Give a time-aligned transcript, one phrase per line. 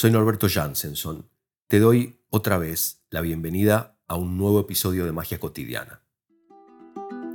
[0.00, 1.28] Soy Norberto Jansenson.
[1.66, 6.04] Te doy otra vez la bienvenida a un nuevo episodio de Magia Cotidiana.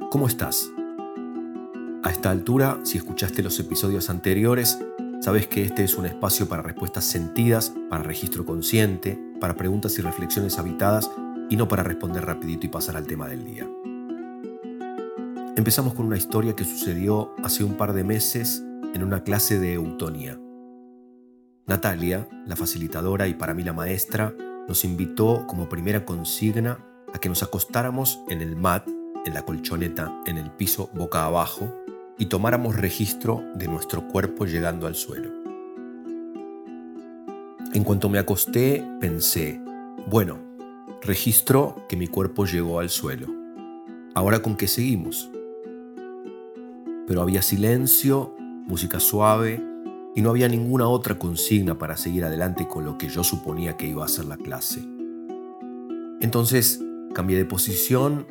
[0.09, 0.71] ¿Cómo estás?
[2.05, 4.79] A esta altura, si escuchaste los episodios anteriores,
[5.19, 10.01] sabes que este es un espacio para respuestas sentidas, para registro consciente, para preguntas y
[10.01, 11.11] reflexiones habitadas
[11.49, 13.69] y no para responder rapidito y pasar al tema del día.
[15.57, 19.73] Empezamos con una historia que sucedió hace un par de meses en una clase de
[19.73, 20.39] eutonía.
[21.65, 24.35] Natalia, la facilitadora y para mí la maestra,
[24.67, 26.77] nos invitó como primera consigna
[27.13, 28.85] a que nos acostáramos en el mat,
[29.25, 31.73] en la colchoneta, en el piso boca abajo
[32.17, 35.31] y tomáramos registro de nuestro cuerpo llegando al suelo.
[37.73, 39.61] En cuanto me acosté, pensé,
[40.07, 40.39] bueno,
[41.01, 43.27] registro que mi cuerpo llegó al suelo.
[44.15, 45.31] Ahora con qué seguimos.
[47.07, 48.35] Pero había silencio,
[48.67, 49.72] música suave,
[50.15, 53.87] y no había ninguna otra consigna para seguir adelante con lo que yo suponía que
[53.87, 54.83] iba a ser la clase.
[56.21, 56.79] Entonces
[57.13, 58.27] cambié de posición,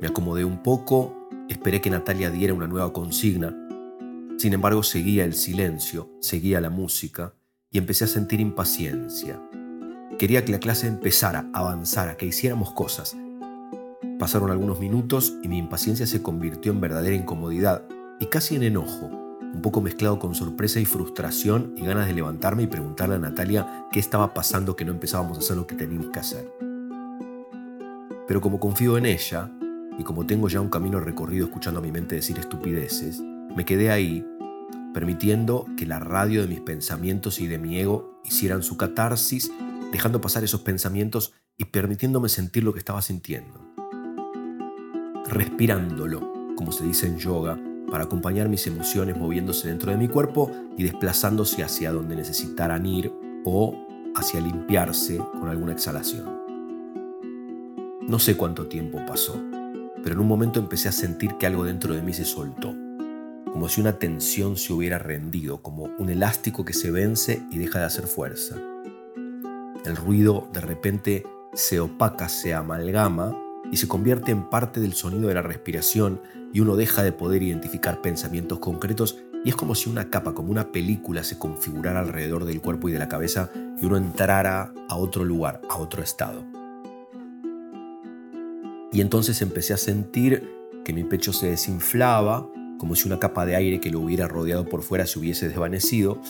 [0.00, 3.54] me acomodé un poco, esperé que Natalia diera una nueva consigna.
[4.38, 7.34] Sin embargo, seguía el silencio, seguía la música
[7.70, 9.40] y empecé a sentir impaciencia.
[10.18, 13.16] Quería que la clase empezara, avanzara, que hiciéramos cosas.
[14.18, 17.86] Pasaron algunos minutos y mi impaciencia se convirtió en verdadera incomodidad
[18.18, 22.64] y casi en enojo un poco mezclado con sorpresa y frustración y ganas de levantarme
[22.64, 26.08] y preguntarle a Natalia qué estaba pasando que no empezábamos a hacer lo que teníamos
[26.10, 26.52] que hacer.
[28.26, 29.50] Pero como confío en ella,
[29.98, 33.20] y como tengo ya un camino recorrido escuchando a mi mente decir estupideces,
[33.54, 34.26] me quedé ahí,
[34.92, 39.50] permitiendo que la radio de mis pensamientos y de mi ego hicieran su catarsis,
[39.92, 43.60] dejando pasar esos pensamientos y permitiéndome sentir lo que estaba sintiendo.
[45.26, 47.58] Respirándolo, como se dice en yoga,
[47.90, 53.12] para acompañar mis emociones moviéndose dentro de mi cuerpo y desplazándose hacia donde necesitaran ir
[53.44, 53.74] o
[54.14, 56.24] hacia limpiarse con alguna exhalación.
[58.08, 59.40] No sé cuánto tiempo pasó,
[60.02, 62.74] pero en un momento empecé a sentir que algo dentro de mí se soltó,
[63.52, 67.80] como si una tensión se hubiera rendido, como un elástico que se vence y deja
[67.80, 68.56] de hacer fuerza.
[69.84, 73.36] El ruido de repente se opaca, se amalgama
[73.70, 76.20] y se convierte en parte del sonido de la respiración
[76.52, 80.50] y uno deja de poder identificar pensamientos concretos y es como si una capa, como
[80.50, 83.50] una película, se configurara alrededor del cuerpo y de la cabeza
[83.80, 86.44] y uno entrara a otro lugar, a otro estado.
[88.92, 90.50] Y entonces empecé a sentir
[90.84, 94.64] que mi pecho se desinflaba, como si una capa de aire que lo hubiera rodeado
[94.64, 96.20] por fuera se hubiese desvanecido,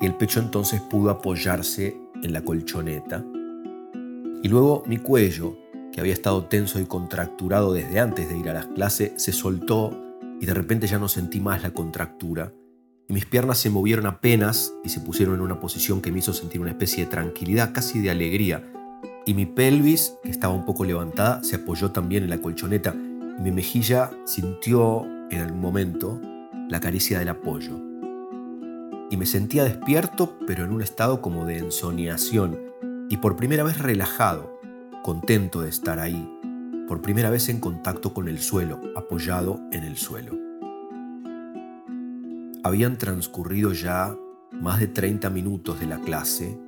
[0.00, 3.24] y el pecho entonces pudo apoyarse en la colchoneta.
[4.42, 5.56] Y luego mi cuello,
[5.94, 9.96] que había estado tenso y contracturado desde antes de ir a las clases, se soltó
[10.40, 12.52] y de repente ya no sentí más la contractura.
[13.08, 16.32] Y mis piernas se movieron apenas y se pusieron en una posición que me hizo
[16.32, 18.64] sentir una especie de tranquilidad, casi de alegría.
[19.24, 23.42] Y mi pelvis, que estaba un poco levantada, se apoyó también en la colchoneta y
[23.42, 26.20] mi mejilla sintió en algún momento
[26.68, 27.80] la caricia del apoyo.
[29.12, 32.58] Y me sentía despierto, pero en un estado como de ensoñación
[33.08, 34.53] y por primera vez relajado,
[35.04, 36.26] contento de estar ahí,
[36.88, 40.32] por primera vez en contacto con el suelo, apoyado en el suelo.
[42.62, 44.16] Habían transcurrido ya
[44.50, 46.58] más de 30 minutos de la clase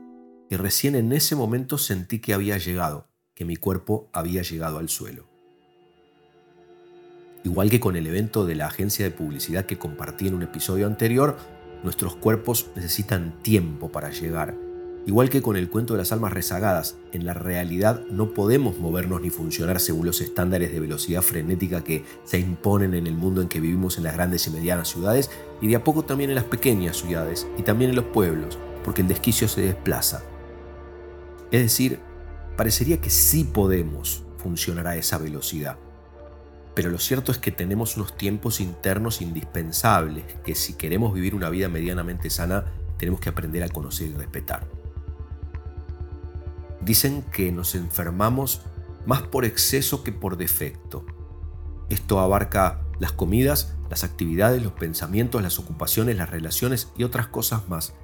[0.51, 4.91] y recién en ese momento sentí que había llegado, que mi cuerpo había llegado al
[4.91, 5.27] suelo.
[7.43, 10.87] Igual que con el evento de la agencia de publicidad que compartí en un episodio
[10.87, 11.39] anterior,
[11.83, 14.66] nuestros cuerpos necesitan tiempo para llegar
[15.07, 19.21] Igual que con el cuento de las almas rezagadas, en la realidad no podemos movernos
[19.21, 23.47] ni funcionar según los estándares de velocidad frenética que se imponen en el mundo en
[23.47, 25.31] que vivimos en las grandes y medianas ciudades
[25.61, 29.03] y de a poco también en las pequeñas ciudades y también en los pueblos, porque
[29.03, 30.25] el desquicio se desplaza.
[31.53, 32.01] Es decir,
[32.57, 35.79] parecería que sí podemos funcionar a esa velocidad,
[36.75, 41.49] pero lo cierto es que tenemos unos tiempos internos indispensables que si queremos vivir una
[41.49, 42.65] vida medianamente sana
[42.99, 44.67] tenemos que aprender a conocer y respetar.
[46.81, 48.63] Dicen que nos enfermamos
[49.07, 51.05] más por exceso que por defecto.
[51.89, 57.69] Esto abarca las comidas, las actividades, los pensamientos, las ocupaciones, las relaciones y otras cosas
[57.69, 57.95] más.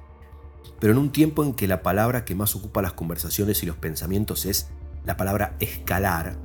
[0.79, 3.77] Pero en un tiempo en que la palabra que más ocupa las conversaciones y los
[3.77, 4.69] pensamientos es
[5.05, 6.37] la palabra escalar,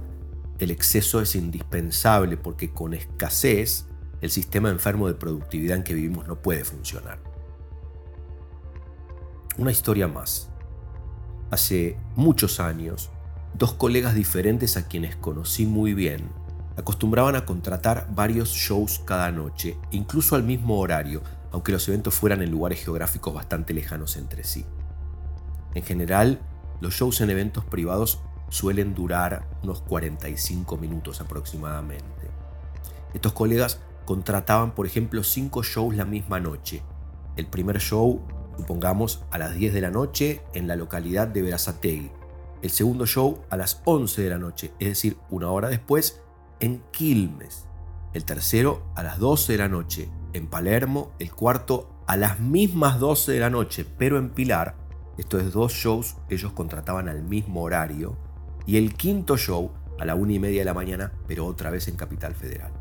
[0.59, 3.87] el exceso es indispensable porque con escasez
[4.21, 7.21] el sistema enfermo de productividad en que vivimos no puede funcionar.
[9.57, 10.51] Una historia más.
[11.51, 13.11] Hace muchos años,
[13.55, 16.31] dos colegas diferentes a quienes conocí muy bien
[16.79, 22.41] acostumbraban a contratar varios shows cada noche, incluso al mismo horario, aunque los eventos fueran
[22.41, 24.65] en lugares geográficos bastante lejanos entre sí.
[25.75, 26.41] En general,
[26.81, 32.05] los shows en eventos privados suelen durar unos 45 minutos aproximadamente.
[33.13, 36.83] Estos colegas contrataban, por ejemplo, cinco shows la misma noche.
[37.37, 38.23] El primer show,
[38.59, 42.11] supongamos, a las 10 de la noche en la localidad de Verazategui.
[42.61, 46.21] El segundo show a las 11 de la noche, es decir, una hora después,
[46.59, 47.67] en Quilmes.
[48.15, 51.13] El tercero a las 12 de la noche en Palermo.
[51.21, 54.75] El cuarto a las mismas 12 de la noche, pero en Pilar.
[55.19, 58.17] Esto es dos shows, ellos contrataban al mismo horario.
[58.67, 59.71] Y el quinto show
[60.01, 62.73] a la una y media de la mañana, pero otra vez en Capital Federal.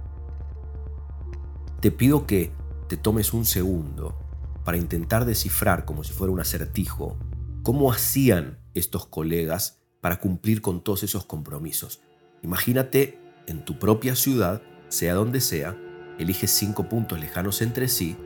[1.81, 2.51] Te pido que
[2.87, 4.26] te tomes un segundo
[4.67, 7.17] para intentar descifrar, como si fuera un acertijo,
[7.63, 12.01] cómo hacían estos colegas para cumplir con todos esos compromisos.
[12.43, 13.17] Imagínate
[13.47, 15.77] en tu propia ciudad, sea donde sea,
[16.19, 18.17] elige cinco puntos lejanos entre sí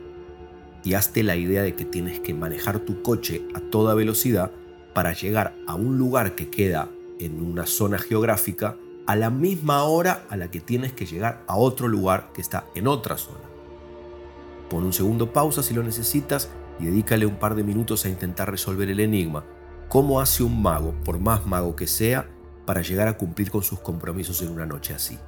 [0.82, 4.50] y hazte la idea de que tienes que manejar tu coche a toda velocidad
[4.94, 6.88] para llegar a un lugar que queda
[7.20, 11.54] en una zona geográfica a la misma hora a la que tienes que llegar a
[11.54, 13.51] otro lugar que está en otra zona.
[14.72, 16.48] Pon un segundo pausa si lo necesitas
[16.80, 19.44] y dedícale un par de minutos a intentar resolver el enigma.
[19.90, 22.26] ¿Cómo hace un mago, por más mago que sea,
[22.64, 25.18] para llegar a cumplir con sus compromisos en una noche así?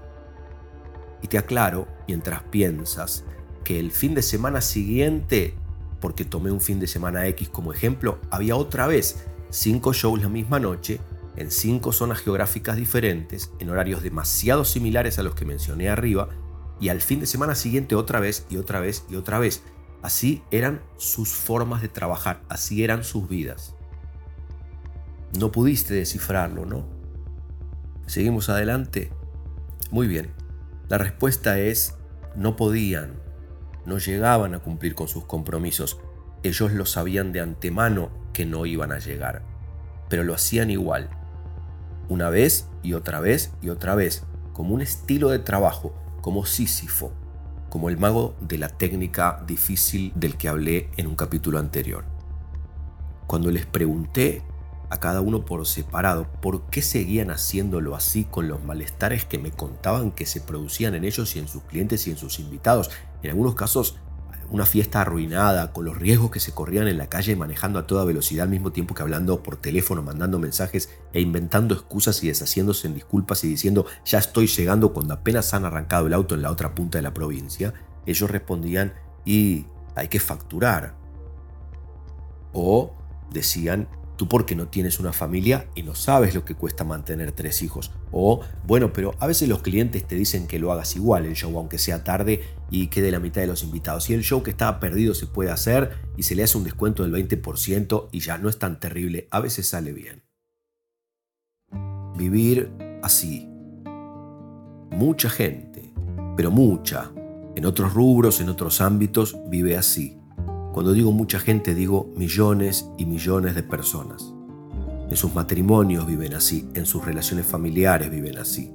[1.21, 3.27] Y te aclaro, mientras piensas,
[3.65, 5.53] que el fin de semana siguiente,
[6.01, 10.31] porque tomé un fin de semana X como ejemplo, había otra vez cinco shows la
[10.31, 11.01] misma noche
[11.37, 16.31] en cinco zonas geográficas diferentes, en horarios demasiado similares a los que mencioné arriba,
[16.81, 19.63] y al fin de semana siguiente otra vez y otra vez y otra vez.
[20.03, 23.75] Así eran sus formas de trabajar, así eran sus vidas.
[25.39, 26.87] No pudiste descifrarlo, ¿no?
[28.07, 29.11] Seguimos adelante.
[29.91, 30.33] Muy bien.
[30.89, 31.97] La respuesta es
[32.37, 33.15] no podían,
[33.87, 35.99] no llegaban a cumplir con sus compromisos.
[36.43, 39.43] Ellos lo sabían de antemano que no iban a llegar,
[40.11, 41.09] pero lo hacían igual
[42.09, 45.95] una vez y otra vez y otra vez, como un estilo de trabajo,
[46.25, 47.13] como Sísifo,
[47.69, 52.07] como el mago de la técnica difícil del que hablé en un capítulo anterior.
[53.27, 54.43] Cuando les pregunté
[54.89, 59.51] a cada uno por separado por qué seguían haciéndolo así con los malestares que me
[59.51, 62.91] contaban que se producían en ellos y en sus clientes y en sus invitados,
[63.23, 63.99] en algunos casos
[64.51, 68.05] una fiesta arruinada, con los riesgos que se corrían en la calle manejando a toda
[68.05, 72.87] velocidad al mismo tiempo que hablando por teléfono, mandando mensajes e inventando excusas y deshaciéndose
[72.87, 76.51] en disculpas y diciendo ya estoy llegando cuando apenas han arrancado el auto en la
[76.51, 77.75] otra punta de la provincia,
[78.07, 80.95] ellos respondían y hay que facturar.
[82.53, 82.95] O
[83.33, 87.63] decían Tú porque no tienes una familia y no sabes lo que cuesta mantener tres
[87.63, 87.91] hijos.
[88.13, 91.57] O, bueno, pero a veces los clientes te dicen que lo hagas igual el show,
[91.59, 94.09] aunque sea tarde y quede la mitad de los invitados.
[94.11, 97.03] Y el show que estaba perdido se puede hacer y se le hace un descuento
[97.03, 100.23] del 20% y ya no es tan terrible, a veces sale bien.
[102.17, 102.71] Vivir
[103.03, 103.49] así.
[104.93, 105.93] Mucha gente,
[106.37, 107.11] pero mucha,
[107.57, 110.21] en otros rubros, en otros ámbitos, vive así
[110.75, 114.35] cuando digo mucha gente digo millones y millones de personas.
[115.09, 118.73] En sus matrimonios viven así, en sus relaciones familiares viven así,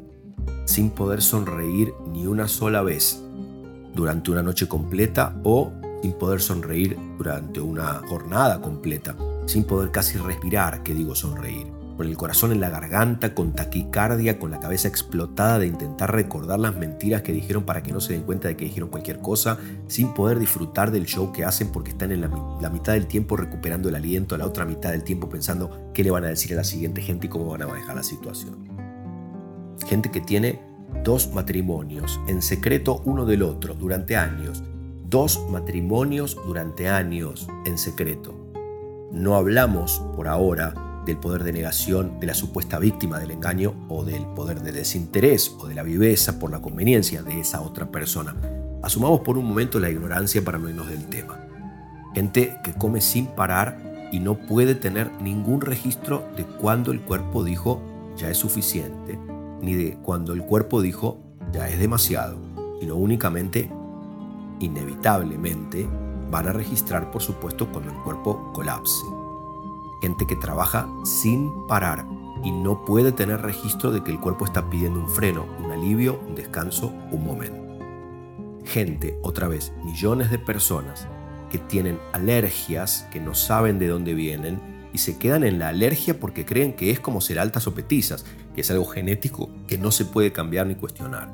[0.63, 3.21] sin poder sonreír ni una sola vez
[3.93, 10.17] durante una noche completa o sin poder sonreír durante una jornada completa, sin poder casi
[10.17, 14.87] respirar, que digo sonreír con el corazón en la garganta, con taquicardia, con la cabeza
[14.87, 18.55] explotada de intentar recordar las mentiras que dijeron para que no se den cuenta de
[18.55, 22.69] que dijeron cualquier cosa, sin poder disfrutar del show que hacen porque están en la,
[22.69, 26.23] mitad del tiempo recuperando el aliento, la otra mitad del tiempo pensando qué le van
[26.23, 28.69] a decir a la siguiente gente y cómo van a manejar la situación.
[29.85, 30.61] Gente que tiene
[31.03, 34.63] dos matrimonios en secreto uno del otro durante años.
[35.09, 38.53] Dos matrimonios durante años en secreto.
[39.11, 44.03] No hablamos por ahora del poder de negación de la supuesta víctima del engaño o
[44.03, 48.35] del poder de desinterés o de la viveza por la conveniencia de esa otra persona.
[48.83, 51.39] Asumamos por un momento la ignorancia para no irnos del tema.
[52.13, 57.43] Gente que come sin parar y no puede tener ningún registro de cuando el cuerpo
[57.43, 57.81] dijo
[58.17, 59.19] ya es suficiente,
[59.61, 61.19] ni de cuando el cuerpo dijo
[61.51, 62.37] ya es demasiado,
[62.79, 63.71] sino únicamente,
[64.59, 65.87] inevitablemente,
[66.31, 69.18] van a registrar por supuesto cuando el cuerpo colapse
[70.01, 72.05] gente que trabaja sin parar
[72.43, 76.19] y no puede tener registro de que el cuerpo está pidiendo un freno, un alivio,
[76.27, 77.59] un descanso, un momento.
[78.65, 81.07] Gente, otra vez, millones de personas
[81.51, 84.61] que tienen alergias, que no saben de dónde vienen
[84.93, 88.25] y se quedan en la alergia porque creen que es como ser altas o petizas,
[88.55, 91.29] que es algo genético que no se puede cambiar ni cuestionar.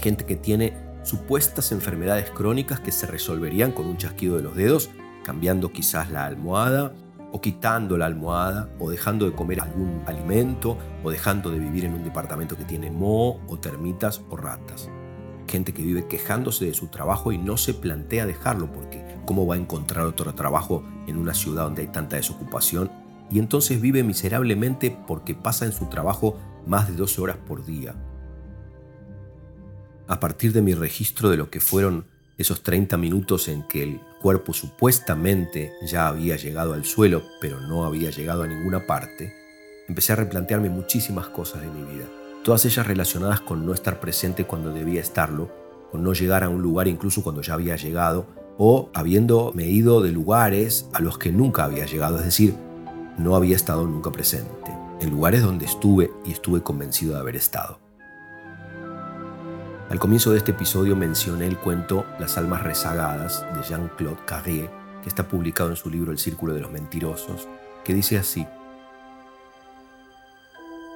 [0.00, 4.90] Gente que tiene supuestas enfermedades crónicas que se resolverían con un chasquido de los dedos,
[5.24, 6.92] cambiando quizás la almohada
[7.32, 11.94] o quitando la almohada, o dejando de comer algún alimento, o dejando de vivir en
[11.94, 14.90] un departamento que tiene moho, o termitas, o ratas.
[15.48, 19.54] Gente que vive quejándose de su trabajo y no se plantea dejarlo porque ¿cómo va
[19.54, 22.90] a encontrar otro trabajo en una ciudad donde hay tanta desocupación?
[23.30, 27.94] Y entonces vive miserablemente porque pasa en su trabajo más de 12 horas por día.
[30.06, 32.06] A partir de mi registro de lo que fueron
[32.42, 37.84] esos 30 minutos en que el cuerpo supuestamente ya había llegado al suelo, pero no
[37.84, 39.34] había llegado a ninguna parte,
[39.88, 42.06] empecé a replantearme muchísimas cosas de mi vida,
[42.44, 45.50] todas ellas relacionadas con no estar presente cuando debía estarlo,
[45.90, 48.26] con no llegar a un lugar incluso cuando ya había llegado,
[48.58, 52.54] o habiendo me ido de lugares a los que nunca había llegado, es decir,
[53.18, 57.78] no había estado nunca presente, en lugares donde estuve y estuve convencido de haber estado.
[59.92, 64.70] Al comienzo de este episodio mencioné el cuento Las almas rezagadas de Jean-Claude Carrier,
[65.02, 67.46] que está publicado en su libro El Círculo de los Mentirosos,
[67.84, 68.46] que dice así.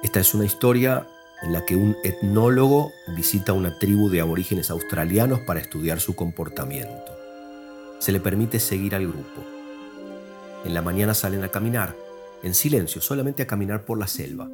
[0.01, 1.05] Esta es una historia
[1.43, 7.15] en la que un etnólogo visita una tribu de aborígenes australianos para estudiar su comportamiento.
[7.99, 9.43] Se le permite seguir al grupo.
[10.65, 11.95] En la mañana salen a caminar,
[12.41, 14.49] en silencio, solamente a caminar por la selva.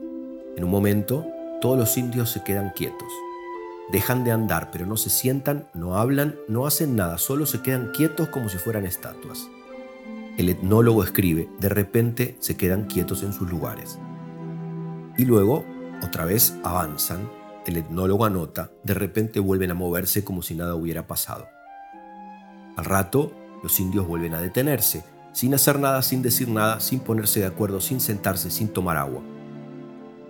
[0.57, 1.25] En un momento,
[1.62, 3.07] todos los indios se quedan quietos.
[3.92, 7.92] Dejan de andar, pero no se sientan, no hablan, no hacen nada, solo se quedan
[7.92, 9.48] quietos como si fueran estatuas.
[10.38, 14.00] El etnólogo escribe, de repente se quedan quietos en sus lugares.
[15.18, 15.63] Y luego,
[16.02, 17.30] otra vez, avanzan,
[17.68, 21.48] el etnólogo anota, de repente vuelven a moverse como si nada hubiera pasado.
[22.75, 27.42] Al rato, los indios vuelven a detenerse, sin hacer nada, sin decir nada, sin ponerse
[27.42, 29.22] de acuerdo, sin sentarse, sin tomar agua.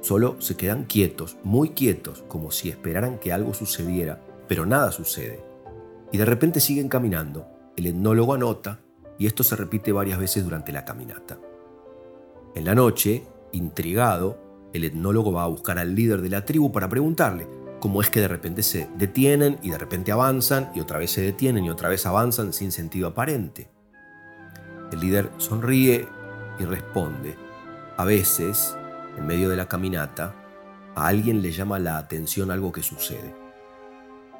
[0.03, 5.41] Solo se quedan quietos, muy quietos, como si esperaran que algo sucediera, pero nada sucede.
[6.11, 7.47] Y de repente siguen caminando.
[7.77, 8.81] El etnólogo anota,
[9.17, 11.39] y esto se repite varias veces durante la caminata.
[12.53, 16.89] En la noche, intrigado, el etnólogo va a buscar al líder de la tribu para
[16.89, 17.47] preguntarle
[17.79, 21.21] cómo es que de repente se detienen y de repente avanzan y otra vez se
[21.21, 23.69] detienen y otra vez avanzan sin sentido aparente.
[24.91, 26.09] El líder sonríe
[26.59, 27.37] y responde,
[27.95, 28.75] a veces
[29.17, 30.35] en medio de la caminata,
[30.95, 33.35] a alguien le llama la atención algo que sucede.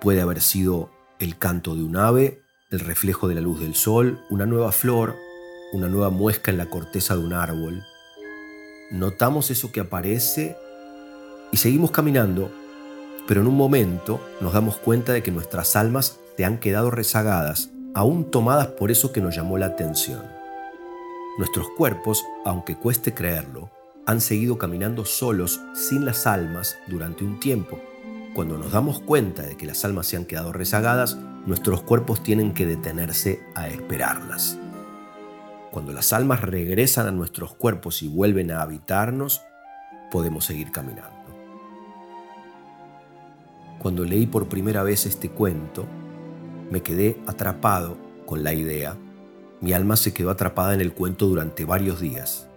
[0.02, 4.20] Puede haber sido el canto de un ave, el reflejo de la luz del sol,
[4.30, 5.16] una nueva flor,
[5.74, 7.84] una nueva muesca en la corteza de un árbol.
[8.92, 10.58] Notamos eso que aparece
[11.52, 12.52] y seguimos caminando,
[13.28, 17.70] pero en un momento nos damos cuenta de que nuestras almas se han quedado rezagadas,
[17.94, 20.24] aún tomadas por eso que nos llamó la atención.
[21.38, 23.72] Nuestros cuerpos, aunque cueste creerlo,
[24.06, 27.80] han seguido caminando solos sin las almas durante un tiempo.
[28.34, 32.54] Cuando nos damos cuenta de que las almas se han quedado rezagadas, nuestros cuerpos tienen
[32.54, 34.58] que detenerse a esperarlas.
[35.72, 39.42] Cuando las almas regresan a nuestros cuerpos y vuelven a habitarnos,
[40.12, 41.12] podemos seguir caminando.
[43.80, 45.86] Cuando leí por primera vez este cuento,
[46.70, 48.98] me quedé atrapado con la idea.
[49.62, 52.48] Mi alma se quedó atrapada en el cuento durante varios días.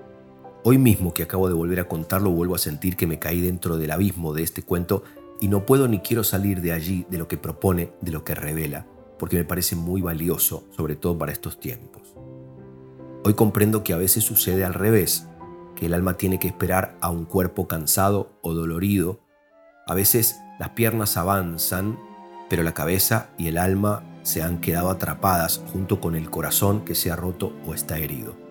[0.68, 3.76] Hoy mismo que acabo de volver a contarlo, vuelvo a sentir que me caí dentro
[3.78, 5.04] del abismo de este cuento
[5.40, 8.35] y no puedo ni quiero salir de allí, de lo que propone, de lo que
[8.35, 8.85] revela,
[9.16, 12.16] porque me parece muy valioso, sobre todo para estos tiempos.
[13.23, 15.28] Hoy comprendo que a veces sucede al revés,
[15.76, 19.20] que el alma tiene que esperar a un cuerpo cansado o dolorido.
[19.87, 21.96] A veces las piernas avanzan,
[22.50, 26.96] pero la cabeza y el alma se han quedado atrapadas junto con el corazón que
[26.96, 28.46] se ha roto o está herido.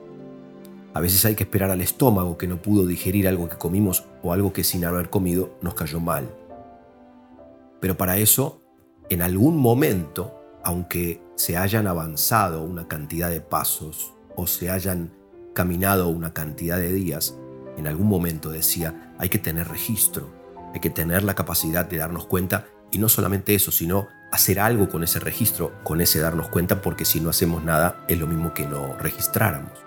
[0.95, 4.31] A veces hay que esperar al estómago que no pudo digerir algo que comimos o
[4.31, 6.33] algo que sin haber comido nos cayó mal.
[7.81, 8.61] Pero para eso,
[9.09, 15.11] en algún momento, aunque se hayan avanzado una cantidad de pasos o se hayan
[15.53, 17.37] caminado una cantidad de días,
[17.75, 20.29] en algún momento decía, hay que tener registro,
[20.73, 24.87] hay que tener la capacidad de darnos cuenta y no solamente eso, sino hacer algo
[24.87, 28.53] con ese registro, con ese darnos cuenta, porque si no hacemos nada es lo mismo
[28.53, 29.84] que no registráramos.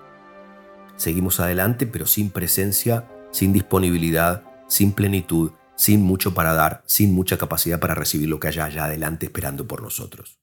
[0.99, 7.39] Seguimos adelante, pero sin presencia, sin disponibilidad, sin plenitud, sin mucho para dar, sin mucha
[7.39, 10.41] capacidad para recibir lo que haya allá adelante esperando por nosotros.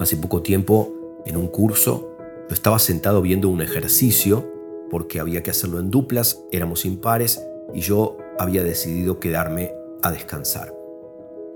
[0.00, 2.16] Hace poco tiempo, en un curso,
[2.48, 4.50] yo estaba sentado viendo un ejercicio
[4.90, 7.42] porque había que hacerlo en duplas, éramos impares
[7.74, 10.74] y yo había decidido quedarme a descansar.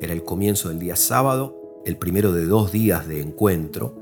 [0.02, 3.94] Era el comienzo del día sábado, el primero de dos días de encuentro,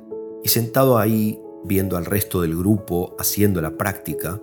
[0.43, 4.41] y sentado ahí viendo al resto del grupo haciendo la práctica,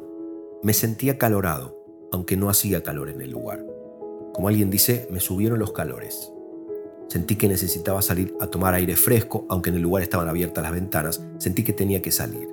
[0.63, 1.77] me sentía calorado,
[2.11, 3.65] aunque no hacía calor en el lugar.
[4.33, 6.31] Como alguien dice, me subieron los calores.
[7.07, 10.71] Sentí que necesitaba salir a tomar aire fresco, aunque en el lugar estaban abiertas las
[10.71, 12.47] ventanas, sentí que tenía que salir.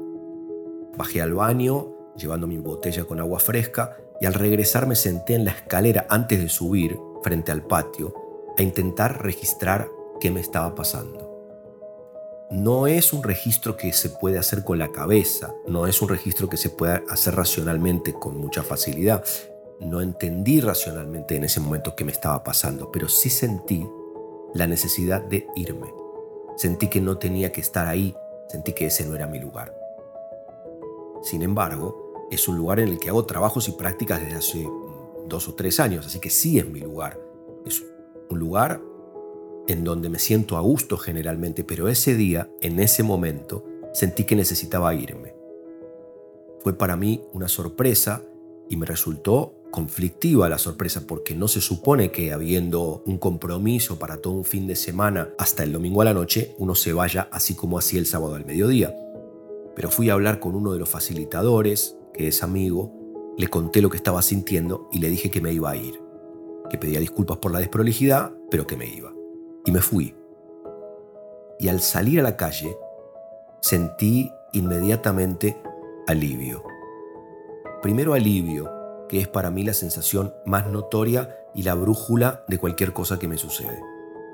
[0.96, 5.44] Bajé al baño, llevando mi botella con agua fresca, y al regresar me senté en
[5.44, 8.12] la escalera antes de subir, frente al patio,
[8.56, 9.88] a intentar registrar
[10.20, 11.27] qué me estaba pasando.
[12.50, 16.48] No es un registro que se puede hacer con la cabeza, no es un registro
[16.48, 19.22] que se pueda hacer racionalmente con mucha facilidad.
[19.80, 23.86] No entendí racionalmente en ese momento qué me estaba pasando, pero sí sentí
[24.54, 25.92] la necesidad de irme.
[26.56, 28.16] Sentí que no tenía que estar ahí,
[28.48, 29.78] sentí que ese no era mi lugar.
[31.22, 34.68] Sin embargo, es un lugar en el que hago trabajos y prácticas desde hace
[35.26, 37.20] dos o tres años, así que sí es mi lugar.
[37.66, 37.84] Es
[38.30, 38.80] un lugar
[39.68, 44.34] en donde me siento a gusto generalmente, pero ese día, en ese momento, sentí que
[44.34, 45.34] necesitaba irme.
[46.60, 48.22] Fue para mí una sorpresa
[48.68, 54.16] y me resultó conflictiva la sorpresa porque no se supone que habiendo un compromiso para
[54.16, 57.54] todo un fin de semana hasta el domingo a la noche uno se vaya así
[57.54, 58.96] como hacía el sábado al mediodía.
[59.76, 62.92] Pero fui a hablar con uno de los facilitadores, que es amigo,
[63.36, 66.00] le conté lo que estaba sintiendo y le dije que me iba a ir,
[66.70, 69.17] que pedía disculpas por la desprolijidad, pero que me iba.
[69.68, 70.16] Y me fui.
[71.58, 72.74] Y al salir a la calle,
[73.60, 75.60] sentí inmediatamente
[76.06, 76.64] alivio.
[77.82, 78.72] Primero alivio
[79.10, 83.28] que es para mí la sensación más notoria y la brújula de cualquier cosa que
[83.28, 83.78] me sucede.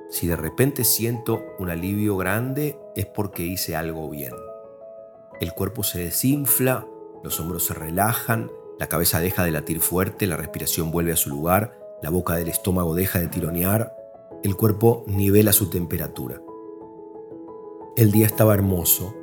[0.09, 4.35] Si de repente siento un alivio grande es porque hice algo bien.
[5.41, 6.87] El cuerpo se desinfla,
[7.25, 11.29] los hombros se relajan, la cabeza deja de latir fuerte, la respiración vuelve a su
[11.29, 14.04] lugar, la boca del estómago deja de tironear,
[14.45, 16.43] el cuerpo nivela su temperatura.
[17.97, 19.15] El día estaba hermoso.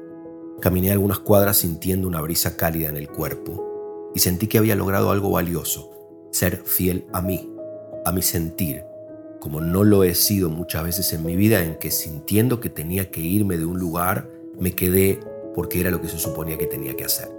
[0.60, 5.12] Caminé algunas cuadras sintiendo una brisa cálida en el cuerpo y sentí que había logrado
[5.12, 5.92] algo valioso,
[6.32, 7.48] ser fiel a mí,
[8.04, 8.84] a mi sentir,
[9.40, 13.12] como no lo he sido muchas veces en mi vida en que sintiendo que tenía
[13.12, 14.28] que irme de un lugar,
[14.60, 15.20] me quedé
[15.54, 17.30] porque era lo que se suponía que tenía que hacer.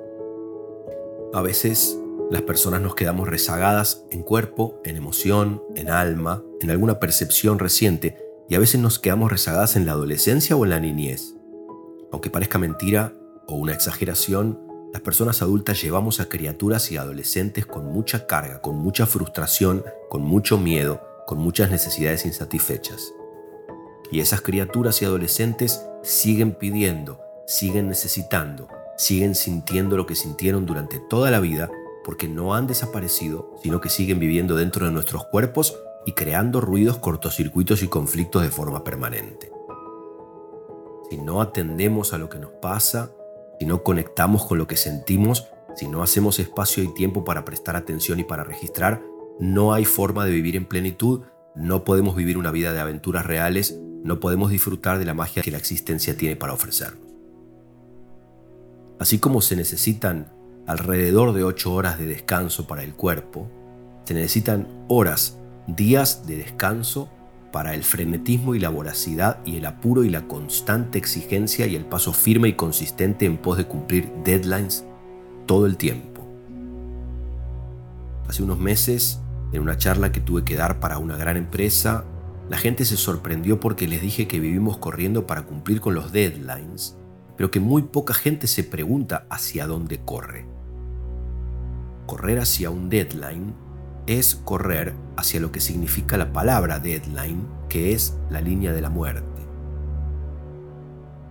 [1.35, 1.99] A veces
[2.33, 8.17] las personas nos quedamos rezagadas en cuerpo, en emoción, en alma, en alguna percepción reciente
[8.49, 11.35] y a veces nos quedamos rezagadas en la adolescencia o en la niñez.
[12.11, 13.13] Aunque parezca mentira
[13.47, 14.59] o una exageración,
[14.95, 20.23] las personas adultas llevamos a criaturas y adolescentes con mucha carga, con mucha frustración, con
[20.23, 23.13] mucho miedo, con muchas necesidades insatisfechas.
[24.11, 30.99] Y esas criaturas y adolescentes siguen pidiendo, siguen necesitando, siguen sintiendo lo que sintieron durante
[30.99, 31.71] toda la vida
[32.05, 36.99] porque no han desaparecido, sino que siguen viviendo dentro de nuestros cuerpos y creando ruidos,
[36.99, 39.53] cortocircuitos y conflictos de forma permanente.
[41.11, 43.13] Si no atendemos a lo que nos pasa,
[43.59, 47.77] si no conectamos con lo que sentimos, si no hacemos espacio y tiempo para prestar
[47.77, 49.03] atención y para registrar,
[49.39, 51.23] no hay forma de vivir en plenitud,
[51.55, 55.51] no podemos vivir una vida de aventuras reales, no podemos disfrutar de la magia que
[55.51, 57.07] la existencia tiene para ofrecernos.
[58.99, 60.33] Así como se necesitan
[60.67, 63.49] alrededor de 8 horas de descanso para el cuerpo,
[64.05, 67.09] se necesitan horas, días de descanso
[67.53, 71.85] para el frenetismo y la voracidad y el apuro y la constante exigencia y el
[71.85, 74.85] paso firme y consistente en pos de cumplir deadlines
[75.47, 76.27] todo el tiempo.
[78.27, 79.21] Hace unos meses,
[79.53, 82.05] en una charla que tuve que dar para una gran empresa,
[82.49, 86.97] la gente se sorprendió porque les dije que vivimos corriendo para cumplir con los deadlines,
[87.37, 90.52] pero que muy poca gente se pregunta hacia dónde corre.
[92.07, 93.55] Correr hacia un deadline
[94.07, 98.91] es correr hacia lo que significa la palabra deadline, que es la línea de la
[98.91, 99.43] muerte.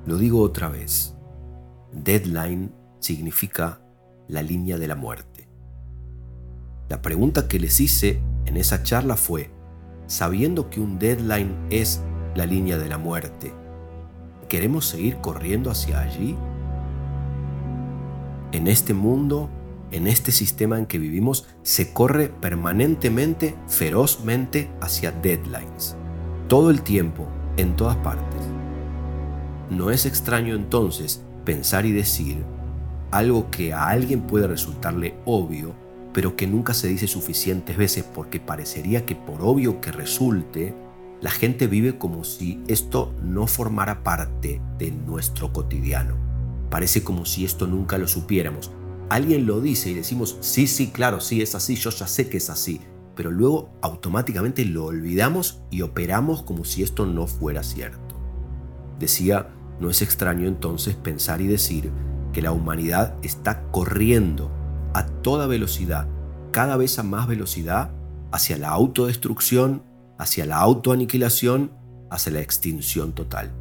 [0.06, 1.16] Lo digo otra vez.
[1.92, 3.82] Deadline significa
[4.28, 5.48] la línea de la muerte.
[6.90, 9.52] La pregunta que les hice en esa charla fue,
[10.08, 12.02] sabiendo que un deadline es
[12.36, 13.54] la línea de la muerte,
[14.48, 16.36] ¿queremos seguir corriendo hacia allí?
[18.52, 19.50] En este mundo
[19.92, 25.96] en este sistema en que vivimos se corre permanentemente, ferozmente hacia deadlines.
[26.48, 27.28] Todo el tiempo,
[27.58, 28.42] en todas partes.
[29.70, 32.44] No es extraño entonces pensar y decir
[33.12, 35.76] algo que a alguien puede resultarle obvio,
[36.14, 40.74] pero que nunca se dice suficientes veces porque parecería que por obvio que resulte,
[41.22, 46.16] la gente vive como si esto no formara parte de nuestro cotidiano.
[46.70, 48.72] Parece como si esto nunca lo supiéramos,
[49.12, 52.38] alguien lo dice y decimos, sí, sí, claro, sí, es así, yo ya sé que
[52.38, 52.80] es así,
[53.14, 58.16] pero luego automáticamente lo olvidamos y operamos como si esto no fuera cierto.
[59.00, 59.50] Decía,
[59.82, 61.92] no es extraño entonces pensar y decir
[62.32, 64.50] que la humanidad está corriendo
[64.94, 66.08] a toda velocidad,
[66.52, 67.92] cada vez a más velocidad,
[68.32, 69.84] hacia la autodestrucción,
[70.18, 71.74] hacia la autoaniquilación,
[72.10, 73.52] hacia la extinción total.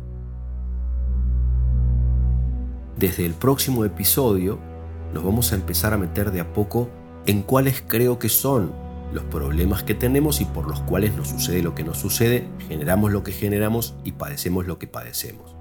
[2.97, 4.70] Desde el próximo episodio
[5.12, 6.88] nos vamos a empezar a meter de a poco
[7.27, 8.73] en cuáles creo que son
[9.12, 13.11] los problemas que tenemos y por los cuales nos sucede lo que nos sucede, generamos
[13.12, 15.57] lo que generamos y padecemos lo que padecemos.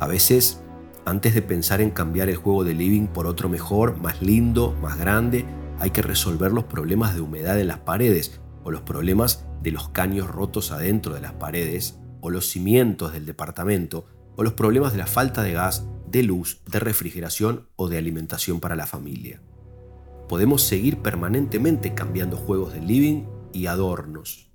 [0.00, 0.62] A veces,
[1.04, 4.98] antes de pensar en cambiar el juego de living por otro mejor, más lindo, más
[4.98, 5.44] grande,
[5.78, 9.88] hay que resolver los problemas de humedad en las paredes o los problemas de los
[9.88, 14.98] caños rotos adentro de las paredes o los cimientos del departamento o los problemas de
[14.98, 19.40] la falta de gas, de luz, de refrigeración o de alimentación para la familia
[20.32, 24.50] podemos seguir permanentemente cambiando juegos de living y adornos.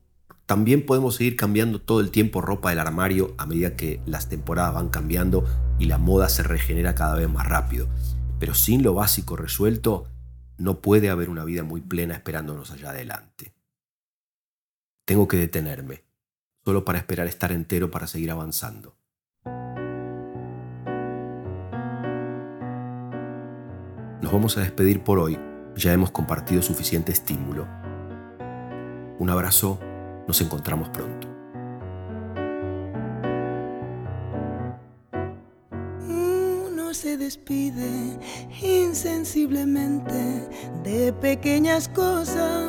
[0.47, 4.73] También podemos seguir cambiando todo el tiempo ropa del armario a medida que las temporadas
[4.73, 5.45] van cambiando
[5.77, 7.87] y la moda se regenera cada vez más rápido.
[8.39, 10.07] Pero sin lo básico resuelto,
[10.57, 13.53] no puede haber una vida muy plena esperándonos allá adelante.
[15.05, 16.05] Tengo que detenerme,
[16.65, 18.96] solo para esperar estar entero para seguir avanzando.
[24.27, 25.39] Nos vamos a despedir por hoy
[25.77, 27.65] ya hemos compartido suficiente estímulo.
[29.19, 29.79] Un abrazo,
[30.27, 31.29] nos encontramos pronto.
[36.09, 38.19] Uno se despide
[38.61, 40.49] insensiblemente
[40.83, 42.67] de pequeñas cosas.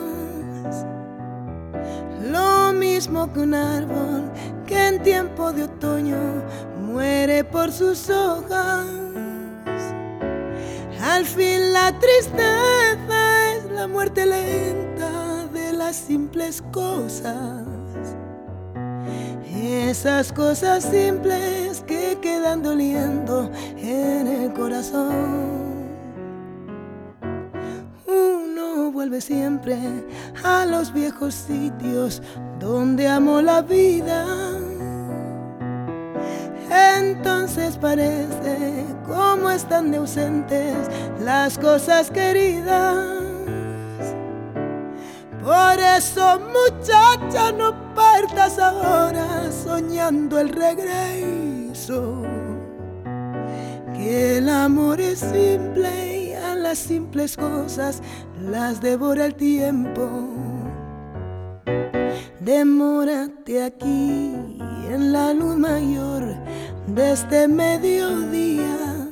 [2.23, 4.31] Lo mismo que un árbol
[4.65, 6.45] que en tiempo de otoño
[6.81, 8.98] muere por sus hojas.
[11.09, 17.65] Al fin la tristeza es la muerte lenta de las simples cosas.
[19.57, 25.89] Esas cosas simples que quedan doliendo en el corazón.
[28.07, 29.79] Uno vuelve siempre
[30.45, 32.21] a los viejos sitios
[32.61, 34.58] donde amó la vida
[37.11, 40.77] entonces parece como están de ausentes
[41.21, 43.19] las cosas queridas.
[45.43, 52.23] Por eso muchacha no partas ahora soñando el regreso.
[53.95, 58.03] Que el amor es simple y a las simples cosas
[58.41, 60.09] las devora el tiempo.
[62.41, 64.33] Demórate aquí
[64.91, 66.08] en la luz mayor
[66.95, 69.09] de este mediodía,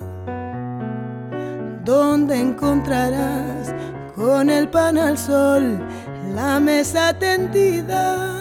[1.84, 3.74] donde encontrarás
[4.14, 5.78] con el pan al sol
[6.34, 8.32] la mesa tendida.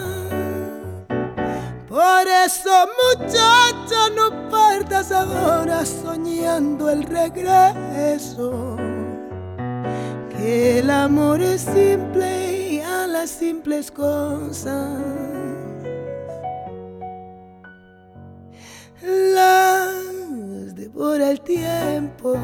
[1.88, 8.76] Por eso, muchacha, no partas ahora soñando el regreso.
[10.30, 15.55] Que el amor es simple y a las simples cosas
[19.06, 22.36] las devora el tiempo.